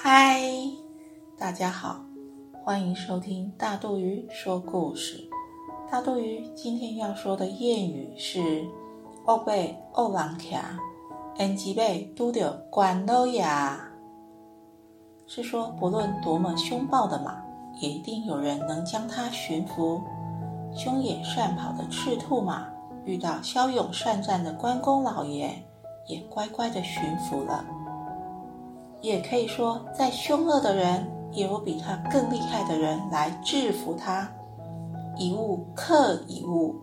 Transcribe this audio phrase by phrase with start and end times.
[0.00, 0.40] 嗨，
[1.36, 2.00] 大家好，
[2.62, 5.28] 欢迎收听大肚鱼说故事。
[5.90, 8.64] 大肚鱼今天要说的谚语是
[9.26, 10.78] “欧贝欧狼卡，
[11.38, 13.90] 恩吉贝都丢关老呀”，
[15.26, 17.36] 是说不论多么凶暴的马，
[17.80, 20.00] 也一定有人能将它驯服。
[20.72, 22.68] 凶野善跑的赤兔马，
[23.04, 25.60] 遇到骁勇善战的关公老爷，
[26.06, 27.64] 也乖乖的驯服了。
[29.00, 34.28] 也可以说，再凶恶的人，也有比他更厉害的人来制服他。
[35.16, 36.74] 一物克一物。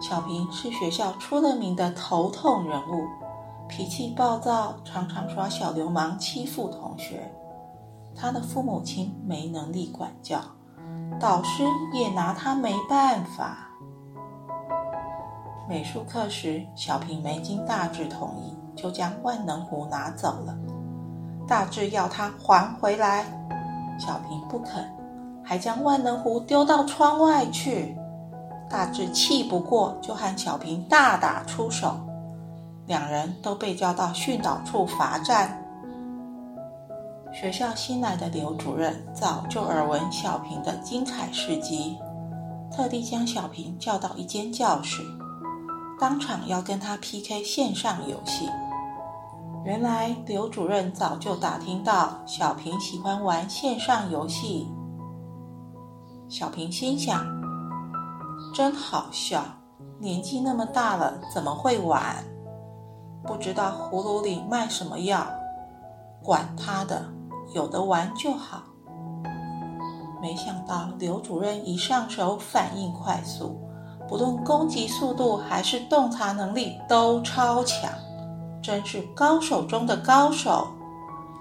[0.00, 3.06] 小平是学校出了名的头痛人物，
[3.68, 7.32] 脾气暴躁，常常耍小流氓欺负同学。
[8.14, 10.40] 他的父母亲没能力管教，
[11.20, 11.64] 导师
[11.94, 13.68] 也拿他没办法。
[15.68, 18.56] 美术课时，小平没经大志同意。
[18.74, 20.56] 就将万能壶拿走了，
[21.46, 23.26] 大志要他还回来，
[23.98, 24.90] 小平不肯，
[25.44, 27.94] 还将万能壶丢到窗外去。
[28.70, 32.00] 大志气不过，就和小平大打出手，
[32.86, 35.62] 两人都被叫到训导处罚站。
[37.30, 41.98] 学校新来的刘主任早就耳闻小平的精彩事迹，
[42.74, 45.02] 特地将小平叫到一间教室。
[46.02, 48.48] 当场要跟他 PK 线上游戏。
[49.64, 54.66] 原来刘主任早就打听到小平喜欢玩线上游戏。
[56.28, 57.24] 小平心想：
[58.52, 59.44] 真好笑，
[60.00, 62.16] 年纪那么大了怎么会玩？
[63.24, 65.24] 不知道葫芦里卖什么药？
[66.20, 67.04] 管他的，
[67.54, 68.64] 有的玩就好。
[70.20, 73.56] 没想到刘主任一上手反应快速。
[74.08, 77.90] 不论攻击速度还是洞察能力都超强，
[78.62, 80.68] 真是高手中的高手。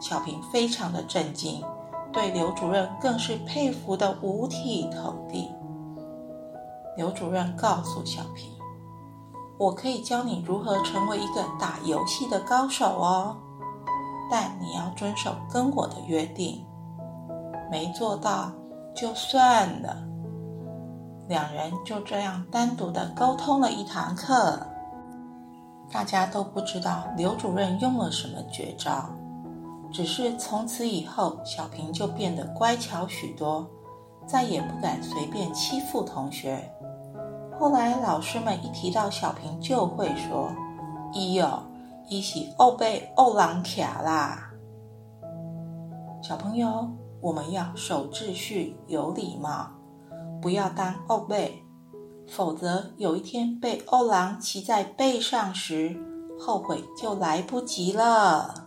[0.00, 1.62] 小平非常的震惊，
[2.12, 5.48] 对刘主任更是佩服的五体投地。
[6.96, 8.50] 刘主任告诉小平
[9.58, 13.36] ：“我可以教你如何成为一个打游戏的高手哦，
[14.30, 16.64] 但你要遵守跟我的约定，
[17.70, 18.52] 没做到
[18.94, 19.96] 就算了。”
[21.32, 24.60] 两人就这样单独的沟通了一堂课，
[25.90, 29.08] 大家都不知道刘主任用了什么绝招，
[29.90, 33.66] 只是从此以后，小平就变得乖巧许多，
[34.26, 36.70] 再也不敢随便欺负同学。
[37.58, 40.52] 后来老师们一提到小平，就会说
[41.14, 41.62] ：“一哦，
[42.10, 44.50] 一喜欧贝欧狼卡啦。”
[46.20, 46.90] 小朋友，
[47.22, 49.70] 我们要守秩序，有礼貌。
[50.42, 51.62] 不要当欧贝，
[52.26, 55.96] 否则有一天被欧狼骑在背上时，
[56.36, 58.61] 后悔就来不及了。